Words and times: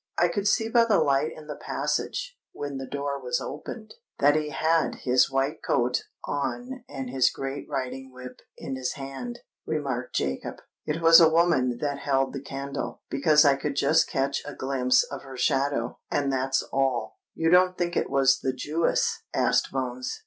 "I 0.17 0.29
could 0.29 0.47
see 0.47 0.67
by 0.67 0.85
the 0.85 0.97
light 0.97 1.31
in 1.37 1.45
the 1.45 1.55
passage, 1.61 2.35
when 2.53 2.77
the 2.79 2.87
door 2.87 3.21
was 3.21 3.39
opened, 3.39 3.93
that 4.17 4.35
he 4.35 4.49
had 4.49 4.95
his 5.05 5.29
white 5.29 5.61
coat 5.61 6.05
on 6.25 6.83
and 6.89 7.11
his 7.11 7.29
great 7.29 7.69
riding 7.69 8.11
whip 8.11 8.41
in 8.57 8.75
his 8.75 8.93
hand," 8.93 9.41
remarked 9.63 10.15
Jacob. 10.15 10.55
"It 10.87 11.03
was 11.03 11.19
a 11.21 11.29
woman 11.29 11.77
that 11.81 11.99
held 11.99 12.33
the 12.33 12.41
candle—because 12.41 13.45
I 13.45 13.55
could 13.55 13.75
just 13.75 14.09
catch 14.09 14.41
a 14.43 14.55
glimpse 14.55 15.03
of 15.03 15.21
her 15.21 15.37
shadow, 15.37 15.99
and 16.09 16.33
that's 16.33 16.63
all." 16.73 17.19
"You 17.35 17.51
don't 17.51 17.77
think 17.77 17.95
it 17.95 18.09
was 18.09 18.39
the 18.39 18.53
Jewess?" 18.53 19.19
asked 19.35 19.71
Bones. 19.71 20.19